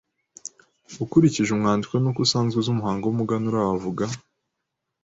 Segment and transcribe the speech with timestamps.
[1.03, 4.03] Ukurikije umwandiko n’uko usanzwe uzi umuhango w’umuganura wavuga